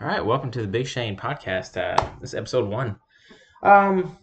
[0.00, 1.76] All right, welcome to the Big Schoen podcast.
[1.76, 2.96] Uh, this is episode one.
[3.62, 4.16] Um,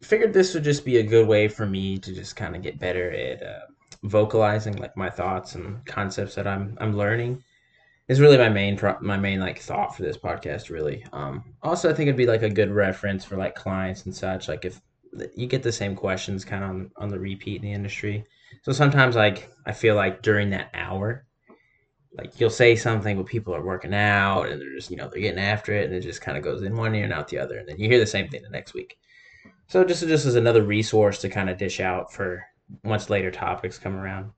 [0.00, 2.78] figured this would just be a good way for me to just kind of get
[2.78, 3.66] better at uh,
[4.04, 7.44] vocalizing like my thoughts and concepts that I'm I'm learning.
[8.08, 10.70] Is really my main pro- my main like thought for this podcast.
[10.70, 11.04] Really.
[11.12, 14.48] Um, also, I think it'd be like a good reference for like clients and such.
[14.48, 14.80] Like if
[15.36, 18.24] you get the same questions kind of on, on the repeat in the industry.
[18.62, 21.26] So sometimes like I feel like during that hour
[22.16, 25.22] like you'll say something but people are working out and they're just you know they're
[25.22, 27.38] getting after it and it just kind of goes in one ear and out the
[27.38, 28.98] other and then you hear the same thing the next week.
[29.68, 32.44] So just just as another resource to kind of dish out for
[32.84, 34.30] once later topics come around.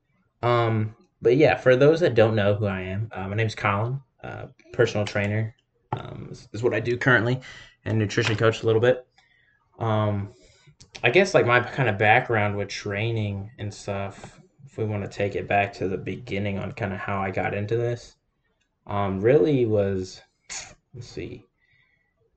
[0.42, 4.00] Um but yeah for those that don't know who i am uh, my name's colin
[4.24, 5.54] uh, personal trainer
[5.92, 7.40] um, is, is what i do currently
[7.84, 9.06] and nutrition coach a little bit.
[9.78, 10.34] Um
[11.02, 14.41] i guess like my kind of background with training and stuff
[14.72, 17.30] if we want to take it back to the beginning on kind of how I
[17.30, 18.16] got into this,
[18.86, 20.22] um, really was
[20.94, 21.44] let's see,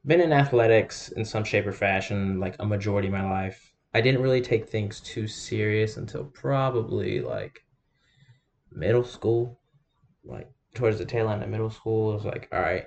[0.06, 3.72] been in athletics in some shape or fashion like a majority of my life.
[3.94, 7.64] I didn't really take things too serious until probably like
[8.70, 9.62] middle school,
[10.26, 12.12] like towards the tail end of middle school.
[12.12, 12.84] I was like, all right,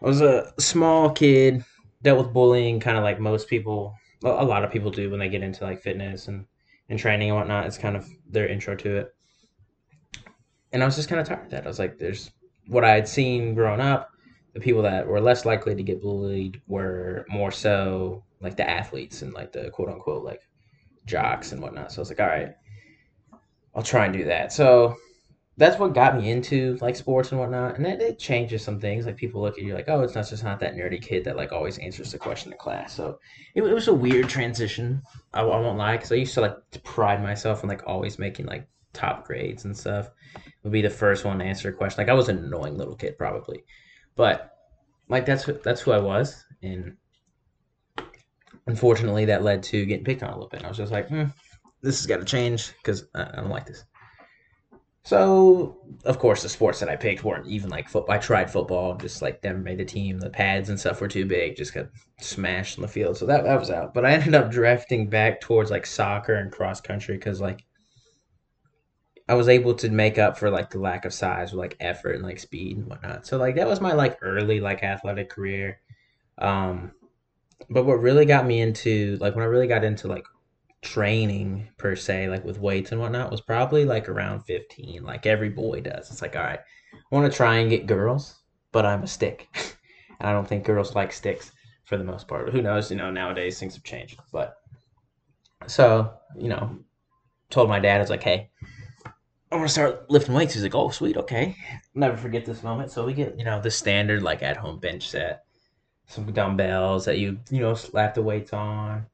[0.00, 1.64] I was a small kid,
[2.02, 5.28] dealt with bullying, kind of like most people, a lot of people do when they
[5.28, 6.46] get into like fitness and
[6.88, 7.66] and training and whatnot.
[7.66, 9.14] It's kind of their intro to it.
[10.72, 11.64] And I was just kind of tired of that.
[11.64, 12.30] I was like, there's
[12.68, 14.10] what I had seen growing up.
[14.54, 19.22] The people that were less likely to get bullied were more so like the athletes
[19.22, 20.40] and like the quote unquote like
[21.04, 21.92] jocks and whatnot.
[21.92, 22.54] So I was like, all right,
[23.74, 24.52] I'll try and do that.
[24.52, 24.96] So
[25.58, 27.76] that's what got me into like sports and whatnot.
[27.76, 29.06] And it, it, changes some things.
[29.06, 31.36] Like people look at you like, oh, it's not just not that nerdy kid that
[31.36, 32.94] like always answers the question in class.
[32.94, 33.18] So
[33.54, 35.02] it, it was a weird transition.
[35.32, 38.46] I, I won't lie, because I used to like pride myself on like always making
[38.46, 40.10] like top grades and stuff.
[40.62, 42.02] Would be the first one to answer a question.
[42.02, 43.64] Like I was an annoying little kid probably,
[44.14, 44.52] but
[45.08, 46.44] like that's that's who I was.
[46.62, 46.96] And
[48.66, 50.58] unfortunately, that led to getting picked on a little bit.
[50.58, 51.24] And I was just like, hmm,
[51.80, 53.84] this has got to change because I, I don't like this.
[55.06, 58.16] So, of course, the sports that I picked weren't even like football.
[58.16, 60.18] I tried football, just like never made the team.
[60.18, 61.86] The pads and stuff were too big, just got
[62.20, 63.16] smashed on the field.
[63.16, 63.94] So that, that was out.
[63.94, 67.64] But I ended up drifting back towards like soccer and cross country because like
[69.28, 72.16] I was able to make up for like the lack of size with like effort
[72.16, 73.28] and like speed and whatnot.
[73.28, 75.78] So like that was my like early like athletic career.
[76.38, 76.90] Um,
[77.70, 80.24] but what really got me into like when I really got into like
[80.86, 85.48] training per se, like with weights and whatnot, was probably like around 15, like every
[85.48, 86.10] boy does.
[86.10, 86.60] It's like, all right,
[86.94, 88.36] I want to try and get girls,
[88.70, 89.48] but I'm a stick.
[90.20, 91.50] and I don't think girls like sticks
[91.84, 92.50] for the most part.
[92.50, 92.88] Who knows?
[92.88, 94.20] You know, nowadays things have changed.
[94.32, 94.58] But
[95.66, 96.78] so, you know,
[97.50, 98.50] told my dad, I was like, hey,
[99.50, 100.54] I want to start lifting weights.
[100.54, 101.56] He's like, oh, sweet, okay.
[101.94, 102.92] Never forget this moment.
[102.92, 105.44] So we get, you know, the standard like at home bench set,
[106.06, 109.06] some dumbbells that you, you know, slap the weights on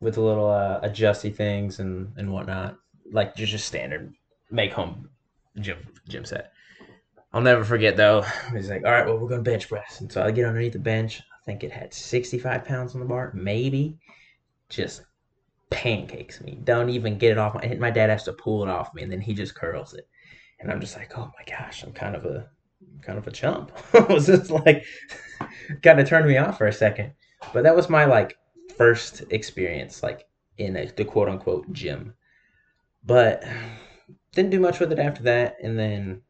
[0.00, 2.76] with little uh, adjusty things and and whatnot,
[3.12, 4.12] like just just standard
[4.50, 5.08] make home
[5.60, 6.52] gym gym set.
[7.32, 8.24] I'll never forget though.
[8.52, 10.78] He's like, "All right, well, we're gonna bench press," and so I get underneath the
[10.78, 11.20] bench.
[11.20, 13.98] I think it had sixty five pounds on the bar, maybe.
[14.68, 15.02] Just
[15.70, 16.58] pancakes me.
[16.64, 17.54] Don't even get it off.
[17.54, 20.08] My, my dad has to pull it off me, and then he just curls it,
[20.60, 22.48] and I'm just like, "Oh my gosh, I'm kind of a
[23.02, 24.84] kind of a chump." it was just like
[25.82, 27.12] kind of turned me off for a second.
[27.52, 28.36] But that was my like
[28.76, 30.26] first experience like
[30.58, 32.14] in a, the quote unquote gym.
[33.04, 33.44] But
[34.32, 35.56] didn't do much with it after that.
[35.62, 36.22] And then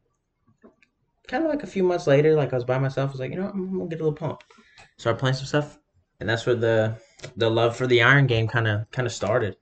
[1.27, 3.31] kind of like a few months later, like I was by myself, I was like,
[3.31, 4.43] you know, I'm gonna get a little pump.
[4.97, 5.77] Start playing some stuff,
[6.19, 6.97] and that's where the
[7.35, 9.57] the love for the iron game kind of kind of started.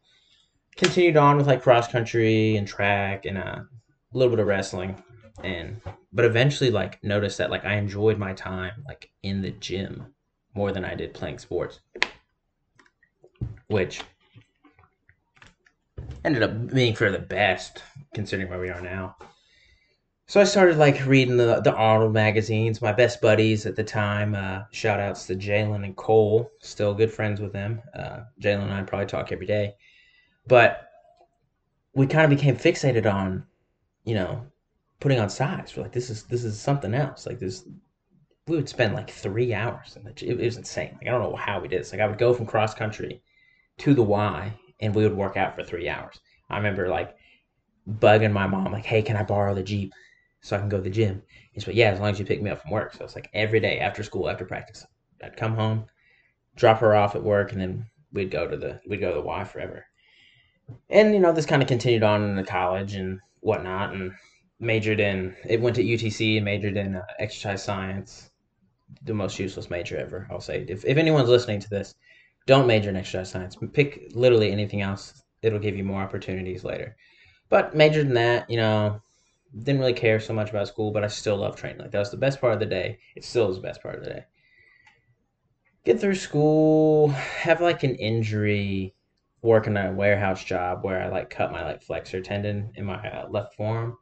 [0.76, 5.02] Continued on with like cross country and track and uh, a little bit of wrestling,
[5.44, 5.82] and
[6.14, 10.14] but eventually like noticed that like I enjoyed my time like in the gym
[10.54, 11.80] more than I did playing sports
[13.76, 14.00] which
[16.24, 19.18] ended up being for the best considering where we are now.
[20.28, 22.82] So I started like reading the the Arnold magazines.
[22.82, 27.12] My best buddies at the time, uh, shout outs to Jalen and Cole, still good
[27.12, 27.82] friends with them.
[27.94, 29.76] Uh, Jalen and I probably talk every day,
[30.48, 30.88] but
[31.94, 33.46] we kind of became fixated on,
[34.06, 34.46] you know,
[35.02, 35.74] putting on size.
[35.76, 37.26] We're like, this is this is something else.
[37.26, 37.68] Like this,
[38.48, 40.94] we would spend like three hours, and it, it was insane.
[40.94, 41.92] Like I don't know how we did this.
[41.92, 43.22] Like I would go from cross country
[43.80, 46.20] to the Y and we would work out for three hours.
[46.50, 47.16] I remember like
[47.90, 49.94] bugging my mom, like, hey, can I borrow the Jeep
[50.42, 51.12] so I can go to the gym?
[51.14, 51.22] And
[51.54, 52.94] she's like, yeah, as long as you pick me up from work.
[52.94, 54.86] So it's like every day after school, after practice,
[55.24, 55.86] I'd come home,
[56.56, 59.26] drop her off at work, and then we'd go to the we'd go to the
[59.26, 59.86] Y forever.
[60.90, 64.12] And you know, this kind of continued on in the college and whatnot, and
[64.60, 68.32] majored in it went to UTC and majored in uh, exercise science.
[69.04, 70.28] the most useless major ever.
[70.32, 71.96] I'll say if if anyone's listening to this,
[72.46, 73.58] don't major in exercise science.
[73.74, 75.24] Pick literally anything else.
[75.42, 76.96] It'll give you more opportunities later.
[77.50, 79.02] But majored in that, you know,
[79.58, 81.80] didn't really care so much about school, but I still love training.
[81.80, 83.00] Like that was the best part of the day.
[83.16, 84.26] It still is the best part of the day.
[85.86, 88.96] Get through school, have like an injury,
[89.42, 93.28] working a warehouse job where I like cut my like flexor tendon in my uh,
[93.30, 93.98] left forearm,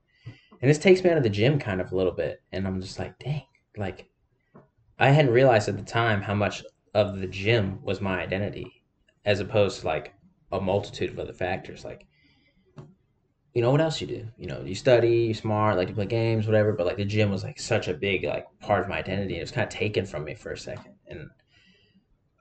[0.61, 2.79] and this takes me out of the gym kind of a little bit, and I'm
[2.79, 3.43] just like, dang,
[3.75, 4.09] like
[4.97, 6.63] I hadn't realized at the time how much
[6.93, 8.83] of the gym was my identity,
[9.25, 10.13] as opposed to like
[10.51, 12.05] a multitude of other factors, like
[13.53, 14.27] you know what else you do?
[14.37, 17.29] You know you study you're smart like to play games whatever but like the gym
[17.29, 20.05] was like such a big like part of my identity it was kind of taken
[20.05, 20.93] from me for a second.
[21.07, 21.29] And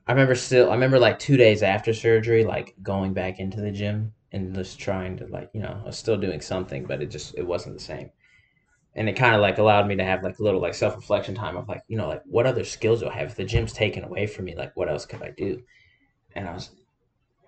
[0.06, 3.70] i remember still i remember like two days after surgery like going back into the
[3.70, 7.10] gym and just trying to like you know i was still doing something but it
[7.10, 8.10] just it wasn't the same
[8.94, 11.56] and it kind of like allowed me to have like a little like self-reflection time
[11.56, 14.04] of like you know like what other skills do i have if the gym's taken
[14.04, 15.62] away from me like what else could i do
[16.34, 16.70] and i was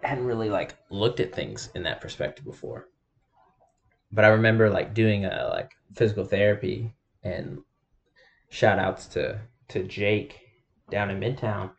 [0.03, 2.89] hadn't really like looked at things in that perspective before
[4.15, 6.95] but I remember like doing a like physical therapy
[7.25, 7.59] and
[8.49, 10.39] shout outs to to Jake
[10.91, 11.73] down in Midtown.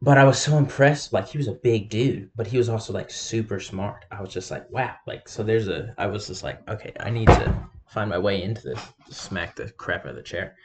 [0.00, 1.12] But I was so impressed.
[1.12, 4.04] Like he was a big dude, but he was also like super smart.
[4.10, 4.94] I was just like, wow.
[5.06, 5.94] Like so, there's a.
[5.98, 8.80] I was just like, okay, I need to find my way into this.
[9.10, 10.56] Smack the crap out of the chair.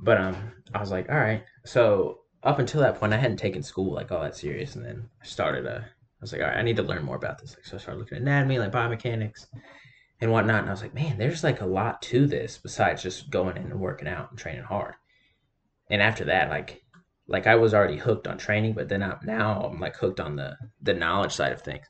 [0.00, 1.42] But um, I was like, all right.
[1.64, 5.08] So up until that point, I hadn't taken school like all that serious, and then
[5.20, 5.88] I started a
[6.20, 7.54] I was like, all right, I need to learn more about this.
[7.54, 9.46] Like, so I started looking at anatomy, like biomechanics
[10.20, 10.60] and whatnot.
[10.60, 13.70] And I was like, man, there's like a lot to this besides just going in
[13.70, 14.94] and working out and training hard.
[15.90, 16.82] And after that, like,
[17.28, 20.34] like I was already hooked on training, but then I'm now I'm like hooked on
[20.34, 21.86] the the knowledge side of things.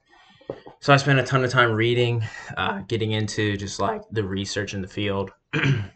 [0.80, 2.24] So I spent a ton of time reading,
[2.56, 5.90] uh, getting into just like the research in the field, and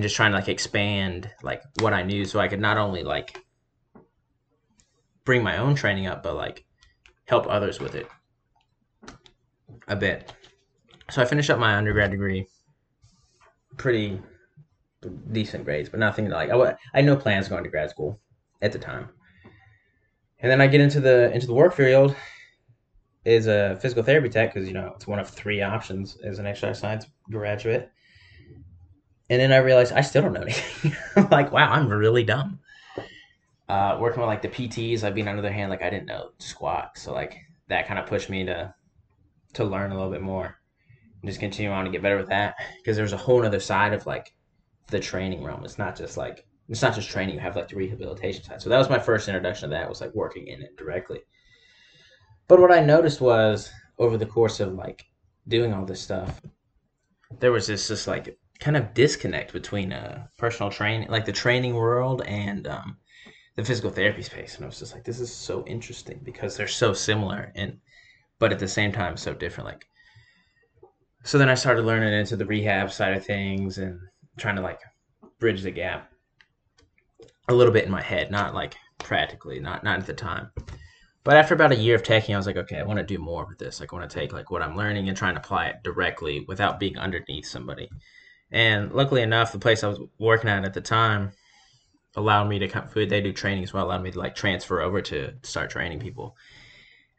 [0.00, 3.44] just trying to like expand like what I knew, so I could not only like
[5.24, 6.64] bring my own training up, but like
[7.26, 8.08] help others with it
[9.88, 10.32] a bit.
[11.10, 12.46] So I finished up my undergrad degree,
[13.76, 14.20] pretty
[15.32, 18.18] decent grades, but nothing like I, I had no plans going to grad school
[18.62, 19.10] at the time.
[20.38, 22.16] And then I get into the into the work field
[23.24, 26.46] is a physical therapy tech because you know it's one of three options as an
[26.46, 27.90] exercise science graduate.
[29.30, 30.94] And then I realized I still don't know anything.
[31.30, 32.58] like, wow, I'm really dumb
[33.72, 35.70] uh, working with like the PTs, I've been under their hand.
[35.70, 37.38] Like I didn't know squat, so like
[37.68, 38.74] that kind of pushed me to
[39.54, 40.58] to learn a little bit more
[41.20, 43.94] and just continue on to get better with that because there's a whole other side
[43.94, 44.34] of like
[44.88, 45.64] the training realm.
[45.64, 47.34] It's not just like it's not just training.
[47.34, 48.60] You have like the rehabilitation side.
[48.60, 49.88] So that was my first introduction to that.
[49.88, 51.20] Was like working in it directly.
[52.52, 55.06] But what I noticed was over the course of like
[55.48, 56.38] doing all this stuff,
[57.40, 61.72] there was this just like kind of disconnect between uh personal training, like the training
[61.72, 62.98] world and um,
[63.56, 64.56] the physical therapy space.
[64.56, 67.78] And i was just like this is so interesting because they're so similar and
[68.38, 69.86] but at the same time so different like
[71.24, 73.98] so then i started learning into the rehab side of things and
[74.36, 74.80] trying to like
[75.38, 76.12] bridge the gap
[77.48, 80.50] a little bit in my head not like practically not not at the time
[81.24, 83.18] but after about a year of taking i was like okay i want to do
[83.18, 83.80] more with this.
[83.80, 86.44] Like i want to take like what i'm learning and try and apply it directly
[86.48, 87.88] without being underneath somebody.
[88.50, 91.32] And luckily enough the place i was working at at the time
[92.14, 95.00] allowed me to come they do training as well allowed me to like transfer over
[95.02, 96.36] to start training people.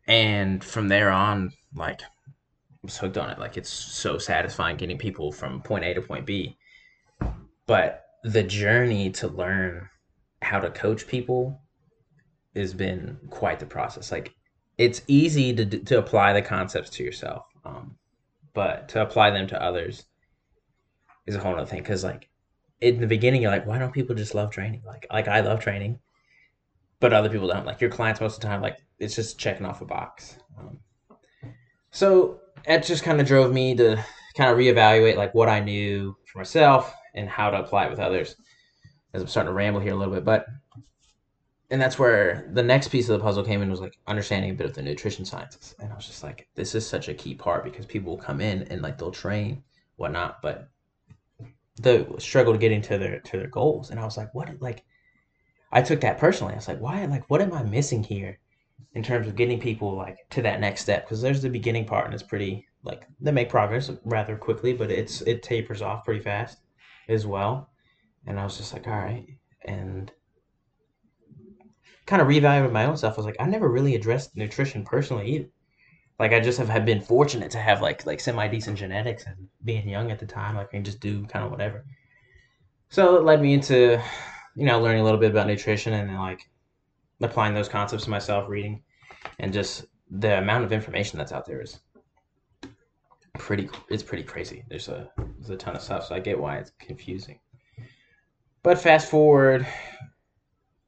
[0.07, 2.05] And from there on like I
[2.83, 3.39] was hooked on it.
[3.39, 6.57] Like it's so satisfying getting people from point a to point b.
[7.65, 9.89] But the journey to learn
[10.41, 11.61] how to coach people
[12.55, 14.33] has been quite the process like
[14.77, 17.95] it's easy to, to apply the concepts to yourself um,
[18.53, 20.05] but to apply them to others
[21.25, 22.29] is a whole other thing because like
[22.83, 24.83] in the beginning you're like, why don't people just love training?
[24.85, 25.99] Like like I love training,
[26.99, 27.65] but other people don't.
[27.65, 30.37] Like your clients most of the time, like it's just checking off a box.
[30.59, 30.79] Um,
[31.91, 34.03] so that just kind of drove me to
[34.35, 37.99] kind of reevaluate like what I knew for myself and how to apply it with
[37.99, 38.35] others.
[39.13, 40.45] As I'm starting to ramble here a little bit, but
[41.73, 44.53] and that's where the next piece of the puzzle came in was like understanding a
[44.53, 45.73] bit of the nutrition sciences.
[45.79, 48.41] And I was just like, this is such a key part because people will come
[48.41, 49.63] in and like they'll train
[49.95, 50.69] whatnot, but
[51.81, 53.89] the struggle to getting to their to their goals.
[53.89, 54.83] And i was like what like
[55.71, 56.53] i took that personally.
[56.53, 58.37] I was like why like what am i missing here
[58.93, 61.05] in terms of getting people like to that next step?
[61.05, 64.91] Because there's the beginning part and it's pretty like they make progress rather quickly but
[64.91, 66.59] it's it tapers off pretty fast
[67.09, 67.71] as well.
[68.27, 69.25] And i was just like all right.
[69.65, 70.11] And
[72.05, 75.29] kind of reevaluated my own self i was like i never really addressed nutrition personally
[75.29, 75.49] either
[76.19, 79.49] like I just have, have been fortunate to have like like semi decent genetics and
[79.63, 81.85] being young at the time, like I can just do kind of whatever.
[82.89, 84.01] So it led me into,
[84.55, 86.49] you know, learning a little bit about nutrition and then like
[87.21, 88.83] applying those concepts to myself, reading,
[89.39, 91.79] and just the amount of information that's out there is
[93.39, 93.69] pretty.
[93.89, 94.63] It's pretty crazy.
[94.69, 97.39] There's a there's a ton of stuff, so I get why it's confusing.
[98.61, 99.65] But fast forward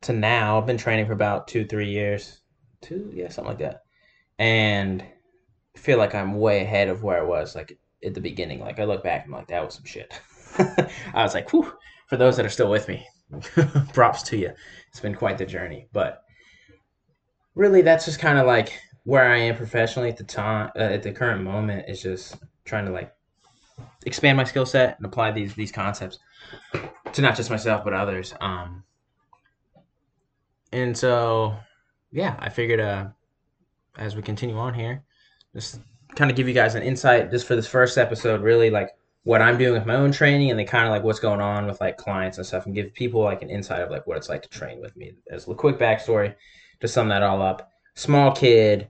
[0.05, 2.41] to now, I've been training for about two, three years,
[2.81, 3.83] two, yeah, something like that,
[4.39, 5.03] and
[5.75, 8.59] feel like I'm way ahead of where I was like at the beginning.
[8.59, 10.19] Like I look back and I'm like, that was some shit.
[11.13, 11.73] I was like, whew,
[12.07, 13.05] for those that are still with me,
[13.93, 14.51] props to you.
[14.89, 15.87] It's been quite the journey.
[15.91, 16.21] But
[17.55, 21.03] really, that's just kind of like where I am professionally at the time, uh, at
[21.03, 23.11] the current moment, is just trying to like
[24.05, 26.19] expand my skill set and apply these these concepts
[27.11, 28.35] to not just myself but others.
[28.39, 28.83] Um,
[30.71, 31.55] and so,
[32.11, 33.07] yeah, I figured uh,
[33.97, 35.03] as we continue on here,
[35.53, 35.79] just
[36.15, 38.89] kind of give you guys an insight just for this first episode, really like
[39.23, 41.65] what I'm doing with my own training and then kind of like what's going on
[41.65, 44.29] with like clients and stuff and give people like an insight of like what it's
[44.29, 46.35] like to train with me as a quick backstory
[46.79, 47.71] to sum that all up.
[47.95, 48.89] Small kid,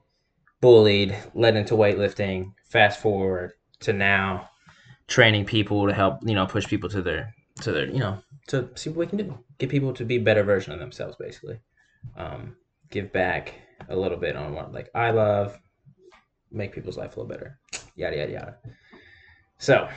[0.61, 4.49] bullied, led into weightlifting, fast forward to now
[5.07, 8.69] training people to help, you know, push people to their to their, you know, to
[8.75, 9.37] see what we can do.
[9.57, 11.59] Get people to be better version of themselves basically.
[12.17, 12.55] Um,
[12.89, 13.55] give back
[13.89, 15.57] a little bit on what like I love,
[16.51, 17.59] make people's life a little better.
[17.95, 18.57] Yada yada yada.
[19.57, 19.87] So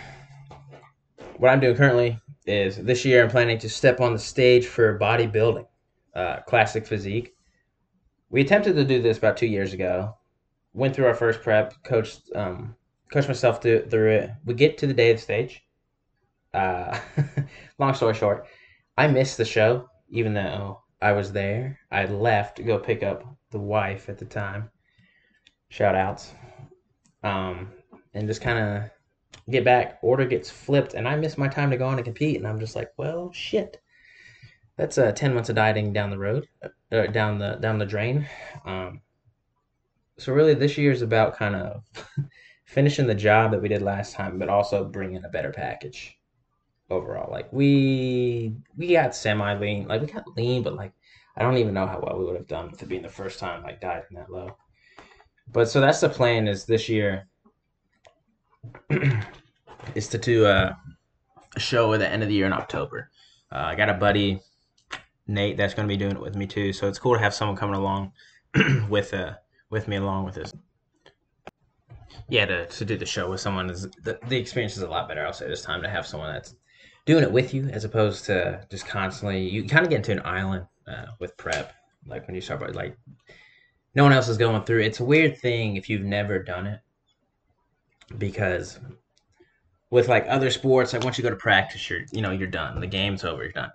[1.37, 4.99] what I'm doing currently is this year I'm planning to step on the stage for
[4.99, 5.67] bodybuilding,
[6.15, 7.35] uh, classic physique.
[8.31, 10.15] We attempted to do this about two years ago.
[10.75, 12.77] Went through our first prep, coached, um,
[13.11, 14.31] coached myself through, through it.
[14.45, 15.63] We get to the day of the stage.
[16.55, 16.99] Uh,
[17.79, 18.47] long story short,
[18.97, 21.79] I missed the show, even though I was there.
[21.91, 24.71] I left to go pick up the wife at the time.
[25.69, 26.33] Shout outs.
[27.23, 27.73] Um,
[28.15, 28.91] and just kind of
[29.51, 32.37] get back, order gets flipped, and I miss my time to go on and compete.
[32.37, 33.81] And I'm just like, well, shit.
[34.77, 36.49] That's uh, ten months of dieting down the road,
[36.93, 38.29] uh, down the down the drain.
[38.65, 39.01] Um,
[40.19, 41.83] so really, this year is about kind of
[42.65, 46.18] finishing the job that we did last time, but also bringing a better package
[46.91, 47.31] overall.
[47.31, 50.93] Like we we got semi lean, like we got lean, but like
[51.37, 53.63] I don't even know how well we would have done it being the first time
[53.63, 54.57] like dieting that low.
[55.53, 57.29] But so that's the plan is this year
[59.95, 60.77] is to do a,
[61.57, 63.11] a, show at the end of the year in October.
[63.51, 64.41] Uh, I got a buddy,
[65.27, 66.73] Nate, that's going to be doing it with me too.
[66.73, 68.13] So it's cool to have someone coming along
[68.89, 69.35] with uh,
[69.71, 70.53] with me along with this.
[72.31, 75.09] Yeah, to, to do the show with someone is the, the experience is a lot
[75.09, 75.25] better.
[75.25, 76.55] I'll say this time to have someone that's
[77.09, 79.49] doing it with you as opposed to just constantly.
[79.49, 81.75] You kind of get into an island uh, with prep,
[82.07, 82.99] like when you start by like
[83.95, 84.83] no one else is going through.
[84.83, 86.81] It's a weird thing if you've never done it
[88.19, 88.79] because
[89.89, 92.79] with like other sports, like once you go to practice, you're you know you're done.
[92.79, 93.43] The game's over.
[93.43, 93.73] You're done.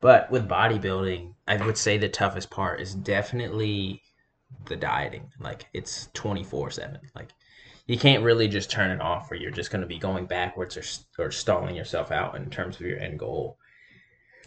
[0.00, 4.02] But with bodybuilding, I would say the toughest part is definitely
[4.66, 5.32] the dieting.
[5.40, 7.00] Like it's twenty four seven.
[7.16, 7.30] Like
[7.88, 10.76] you can't really just turn it off, or you're just going to be going backwards
[10.76, 13.56] or or stalling yourself out in terms of your end goal.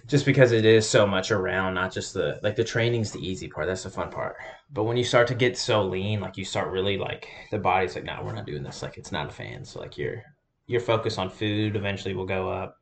[0.07, 3.48] Just because it is so much around, not just the like the training's the easy
[3.48, 3.65] part.
[3.65, 4.36] That's the fun part.
[4.71, 7.95] But when you start to get so lean, like you start really like the body's
[7.95, 8.83] like, no, nah, we're not doing this.
[8.83, 9.65] Like it's not a fan.
[9.65, 10.24] So like your
[10.67, 12.77] your focus on food eventually will go up,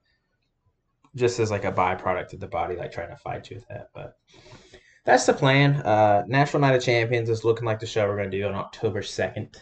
[1.15, 3.91] just as like a byproduct of the body like trying to fight you with that.
[3.93, 4.17] But
[5.05, 5.75] that's the plan.
[5.75, 9.01] Uh, National Night of Champions is looking like the show we're gonna do on October
[9.01, 9.57] second.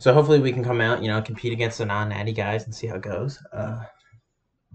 [0.00, 2.86] So hopefully we can come out, you know, compete against the non-natty guys and see
[2.86, 3.38] how it goes.
[3.52, 3.80] Uh,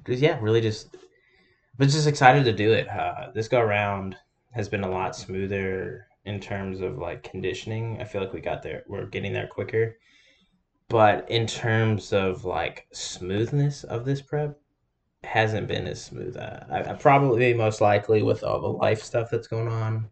[0.03, 0.95] cause yeah, really just,
[1.77, 2.87] but just excited to do it.
[2.89, 4.17] Uh, this go around
[4.51, 7.99] has been a lot smoother in terms of like conditioning.
[8.01, 8.83] I feel like we got there.
[8.87, 9.97] We're getting there quicker.
[10.89, 14.59] But in terms of like smoothness of this prep,
[15.23, 16.37] hasn't been as smooth.
[16.37, 20.09] Uh, I, I probably most likely with all the life stuff that's going on,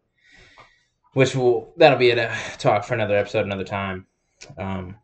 [1.14, 4.08] which will that'll be a talk for another episode another time.
[4.58, 4.96] Um,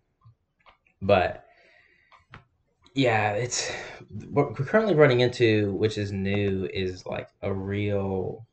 [1.02, 1.46] but
[2.94, 3.72] yeah, it's
[4.32, 8.48] what we're currently running into, which is new, is like a real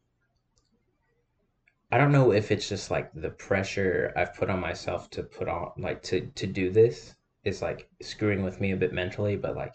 [1.94, 5.48] I don't know if it's just like the pressure I've put on myself to put
[5.48, 7.14] on like to to do this
[7.44, 9.74] is like screwing with me a bit mentally, but like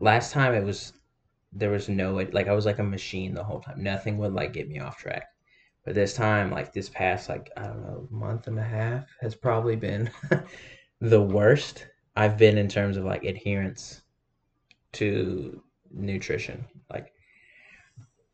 [0.00, 0.94] last time it was
[1.52, 3.82] there was no like I was like a machine the whole time.
[3.82, 5.28] Nothing would like get me off track.
[5.84, 9.34] But this time, like this past like I don't know month and a half has
[9.34, 10.10] probably been
[11.00, 14.02] the worst I've been in terms of like adherence
[14.92, 16.64] to nutrition.
[16.90, 17.12] Like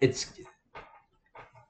[0.01, 0.33] it's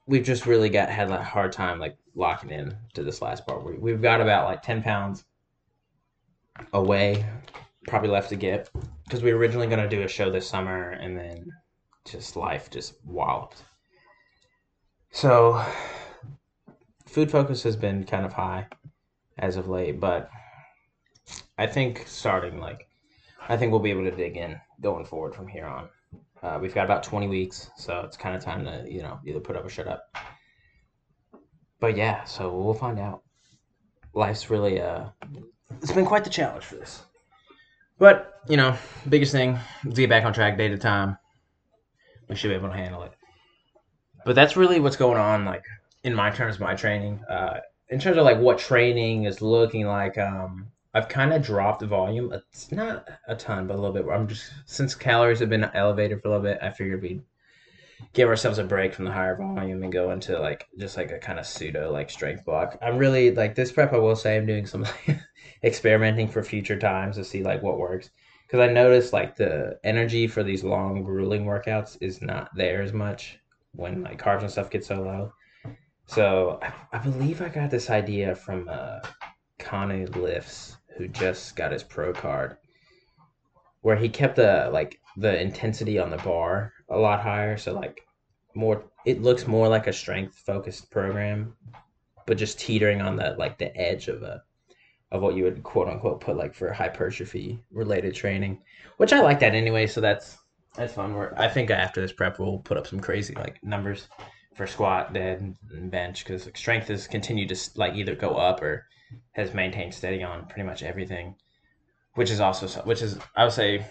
[0.07, 3.65] we've just really got had a hard time like locking in to this last part.
[3.65, 5.25] We, we've got about like ten pounds
[6.73, 7.25] away
[7.87, 8.69] probably left to get
[9.05, 11.51] because we were originally going to do a show this summer and then
[12.05, 13.63] just life just walloped.
[15.11, 15.65] So,
[17.07, 18.67] food focus has been kind of high
[19.38, 20.31] as of late, but
[21.57, 22.88] I think starting like,
[23.49, 25.88] I think we'll be able to dig in going forward from here on.
[26.43, 29.41] Uh, we've got about 20 weeks, so it's kind of time to, you know, either
[29.41, 30.15] put up or shut up.
[31.81, 33.23] But yeah, so we'll find out.
[34.15, 35.07] Life's really, uh,
[35.83, 37.03] it's been quite the challenge for this.
[37.99, 38.77] But, you know,
[39.09, 41.19] biggest thing is get back on track day to time.
[42.29, 43.18] We should be able to handle it.
[44.25, 45.65] But that's really what's going on, like,
[46.05, 47.21] in my terms, my training.
[47.29, 51.81] Uh, in terms of, like, what training is looking like, um, I've kind of dropped
[51.81, 52.33] the volume.
[52.33, 54.07] It's not a ton, but a little bit.
[54.13, 57.23] I'm just, since calories have been elevated for a little bit, I figured we'd
[58.13, 61.19] give ourselves a break from the higher volume and go into like just like a
[61.19, 62.79] kind of pseudo like strength block.
[62.81, 63.93] I'm really like this prep.
[63.93, 65.19] I will say I'm doing some like,
[65.65, 68.11] experimenting for future times to see like what works
[68.47, 72.93] because I noticed like the energy for these long grueling workouts is not there as
[72.93, 73.39] much
[73.79, 75.33] when like carbs and stuff get so low.
[76.07, 78.99] So I, I believe I got this idea from uh,
[79.61, 82.57] Connie Lifts who just got his pro card
[83.83, 87.57] where he kept the like the intensity on the bar a lot higher.
[87.57, 88.01] So like
[88.55, 91.55] more, it looks more like a strength focused program,
[92.27, 94.43] but just teetering on the like the edge of a
[95.13, 98.61] of what you would quote unquote put like for hypertrophy related training,
[98.97, 99.87] which I like that anyway.
[99.87, 100.37] So that's
[100.79, 101.15] that's fun.
[101.15, 104.09] Where I think after this prep we'll put up some crazy like numbers
[104.55, 108.63] for squat, dead, and bench because like, strength has continued to like either go up
[108.63, 108.87] or
[109.33, 111.35] has maintained steady on pretty much everything,
[112.15, 113.87] which is also which is I would say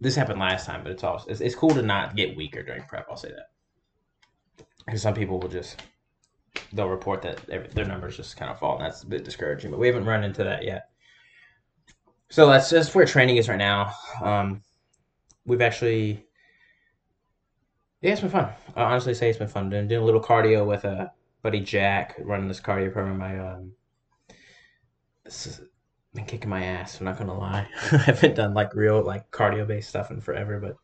[0.00, 2.82] this happened last time, but it's also it's, it's cool to not get weaker during
[2.84, 3.06] prep.
[3.08, 5.80] I'll say that because some people will just
[6.72, 9.70] they'll report that their numbers just kind of fall, and that's a bit discouraging.
[9.70, 10.88] But we haven't run into that yet.
[12.30, 13.92] So that's just where training is right now.
[14.22, 14.62] Um,
[15.46, 16.24] we've actually,
[18.00, 18.50] yeah, it's been fun.
[18.76, 19.70] I honestly say it's been fun.
[19.70, 23.22] Doing, doing a little cardio with a buddy Jack, running this cardio program.
[23.22, 23.72] I um,
[26.14, 26.98] been kicking my ass.
[26.98, 27.68] I'm not gonna lie.
[27.92, 30.76] I haven't done like real like cardio based stuff in forever, but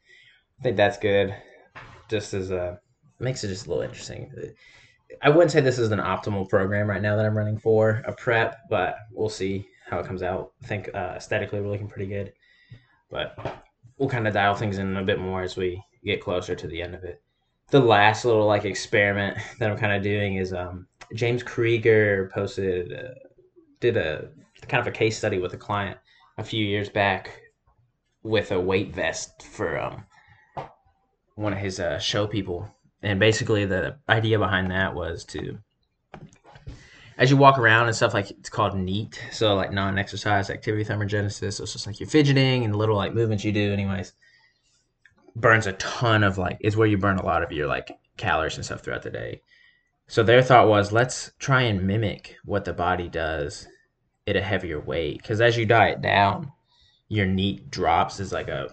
[0.59, 1.35] I think that's good.
[2.09, 2.81] Just as a
[3.19, 4.31] makes it just a little interesting.
[5.23, 8.13] I wouldn't say this is an optimal program right now that I'm running for a
[8.13, 10.53] prep, but we'll see how it comes out.
[10.63, 12.33] I think uh, aesthetically we're looking pretty good,
[13.11, 13.37] but
[13.99, 16.83] we'll kind of dial things in a bit more as we get closer to the
[16.83, 17.23] end of it.
[17.71, 22.93] The last little like experiment that I'm kind of doing is um, James Krieger posted
[22.93, 23.15] uh,
[23.81, 24.29] did a
[24.69, 25.99] kind of a case study with a client
[26.39, 27.43] a few years back
[28.23, 30.05] with a weight vest for um,
[31.37, 32.69] one of his uh, show people.
[33.03, 35.59] And basically, the idea behind that was to,
[37.19, 41.55] as you walk around and stuff, like it's called NEAT, so like non-exercise activity thermogenesis.
[41.55, 44.13] So it's just like you're fidgeting and little like movements you do, anyways.
[45.35, 48.57] Burns a ton of like is where you burn a lot of your like calories
[48.57, 49.43] and stuff throughout the day.
[50.09, 53.67] So their thought was, let's try and mimic what the body does
[54.27, 56.53] at a heavier weight because as you diet down,
[57.09, 58.71] your NEAT drops is like a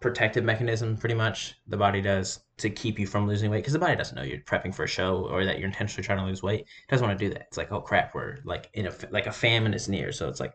[0.00, 1.54] protective mechanism, pretty much.
[1.68, 4.40] The body does to keep you from losing weight because the body doesn't know you're
[4.40, 6.60] prepping for a show or that you're intentionally trying to lose weight.
[6.60, 7.42] It doesn't want to do that.
[7.42, 10.10] It's like, oh crap, we're like in a like a famine is near.
[10.12, 10.54] So it's like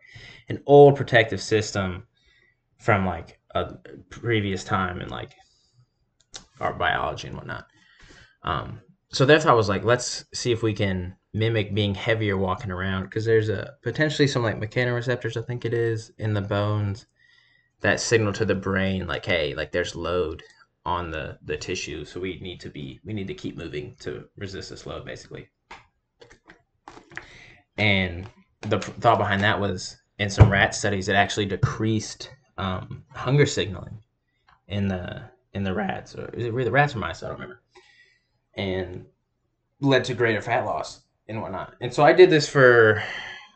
[0.50, 2.06] an old protective system
[2.80, 3.76] from like a
[4.10, 5.32] previous time and like
[6.60, 7.68] our biology and whatnot.
[8.44, 12.72] Um, so their thought was like, let's see if we can mimic being heavier walking
[12.72, 17.08] around because there's a potentially some like mechanoreceptors I think it is in the bones
[17.82, 20.44] that signal to the brain like hey like there's load
[20.86, 24.26] on the the tissue so we need to be we need to keep moving to
[24.38, 25.50] resist this load basically.
[27.78, 28.30] And
[28.62, 34.00] the thought behind that was in some rat studies it actually decreased um, hunger signaling
[34.68, 37.24] in the in the rats or is it really the rats or mice?
[37.24, 37.62] I don't remember.
[38.56, 39.06] And
[39.82, 41.76] led to greater fat loss and whatnot.
[41.82, 43.02] And so I did this for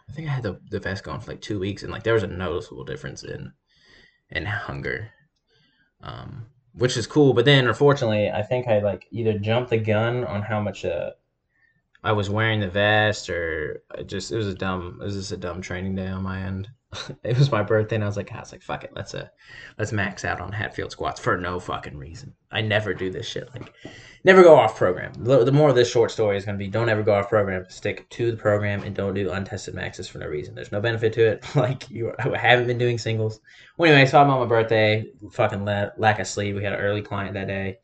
[0.09, 2.15] I think I had the, the vest going for like two weeks and like there
[2.15, 3.53] was a noticeable difference in
[4.31, 5.11] in hunger.
[6.01, 10.23] Um, which is cool, but then unfortunately I think I like either jumped the gun
[10.23, 11.11] on how much uh
[12.03, 15.31] I was wearing the vest or I just it was a dumb it was just
[15.31, 16.69] a dumb training day on my end.
[17.23, 19.27] it was my birthday and I was like, I was like, fuck it, let's uh
[19.77, 22.33] let's max out on Hatfield squats for no fucking reason.
[22.51, 23.47] I never do this shit.
[23.53, 23.71] Like
[24.23, 25.13] never go off program.
[25.13, 27.65] The, more of this short story is gonna be don't ever go off program.
[27.69, 30.55] Stick to the program and don't do untested maxes for no reason.
[30.55, 31.45] There's no benefit to it.
[31.55, 33.39] like you I haven't been doing singles.
[33.77, 36.55] Well anyway, so I'm on my birthday, fucking la- lack of sleep.
[36.55, 37.77] We had an early client that day.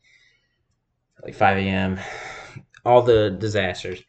[1.22, 2.00] Like five AM.
[2.84, 4.02] All the disasters.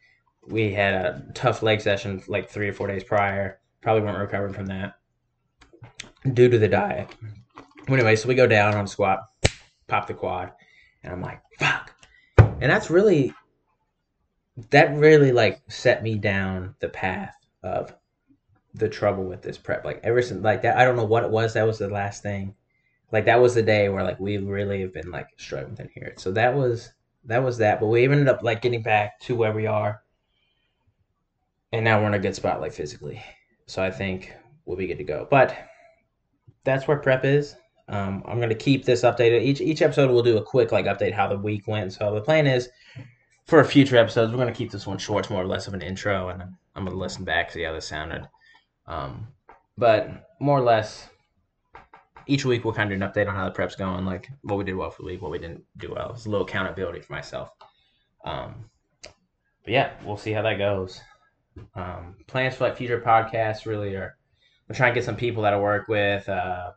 [0.48, 4.54] We had a tough leg session like three or four days prior probably weren't recovering
[4.54, 4.94] from that.
[6.34, 7.08] due to the diet.
[7.88, 9.20] Anyway, so we go down on squat,
[9.86, 10.52] pop the quad,
[11.02, 11.94] and I'm like, fuck.
[12.36, 13.32] And that's really
[14.70, 17.94] that really like set me down the path of
[18.74, 19.84] the trouble with this prep.
[19.84, 21.54] Like ever since like that, I don't know what it was.
[21.54, 22.54] That was the last thing.
[23.12, 26.14] Like that was the day where like we really have been like struggling with here.
[26.18, 26.92] So that was
[27.24, 27.80] that was that.
[27.80, 30.02] But we ended up like getting back to where we are,
[31.72, 33.22] and now we're in a good spot like physically.
[33.68, 35.28] So I think we'll be good to go.
[35.30, 35.56] But
[36.64, 37.54] that's where prep is.
[37.88, 39.42] Um, I'm gonna keep this updated.
[39.42, 41.92] Each each episode we'll do a quick like update how the week went.
[41.92, 42.68] So the plan is
[43.44, 45.82] for future episodes we're gonna keep this one short, it's more or less of an
[45.82, 48.28] intro, and I'm gonna listen back see how this sounded.
[48.86, 49.28] Um,
[49.76, 51.08] but more or less,
[52.26, 54.56] each week we'll kind of do an update on how the prep's going, like what
[54.56, 56.12] we did well for the week, what we didn't do well.
[56.14, 57.50] It's a little accountability for myself.
[58.24, 58.70] Um,
[59.02, 61.00] but yeah, we'll see how that goes.
[61.74, 64.16] Um, plans for like future podcasts really are.
[64.68, 66.72] I'm trying to get some people that I work with uh,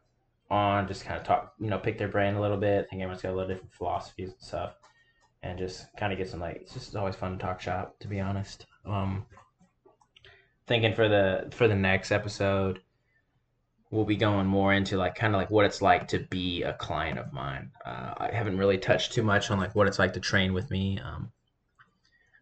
[0.50, 2.86] on, just kind of talk, you know, pick their brain a little bit.
[2.86, 4.76] I think everyone's got a little different philosophies and stuff,
[5.44, 6.58] and just kind of get some like.
[6.62, 8.66] It's just always fun to talk shop, to be honest.
[8.86, 9.26] Um,
[10.68, 12.80] thinking for the for the next episode
[13.90, 16.74] we'll be going more into like kind of like what it's like to be a
[16.74, 20.14] client of mine uh, i haven't really touched too much on like what it's like
[20.14, 21.30] to train with me um,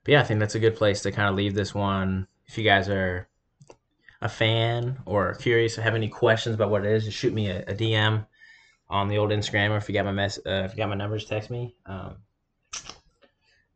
[0.03, 2.57] but yeah i think that's a good place to kind of leave this one if
[2.57, 3.27] you guys are
[4.21, 7.49] a fan or curious or have any questions about what it is just shoot me
[7.49, 8.25] a, a dm
[8.89, 10.95] on the old instagram or if you got my mess uh, if you got my
[10.95, 12.15] numbers text me um,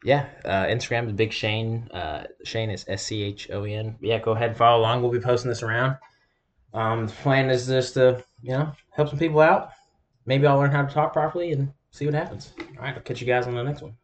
[0.03, 1.89] yeah, uh, Instagram is Big Schoen.
[1.91, 3.95] Uh, Schoen is S C H O E N.
[4.01, 5.01] Yeah, go ahead and follow along.
[5.01, 5.97] We'll be posting this around.
[6.73, 9.69] Um, the plan is just to you know help some people out.
[10.25, 12.53] Maybe I'll learn how to talk properly and see what happens.
[12.59, 13.95] All right, I'll catch you guys on the next one.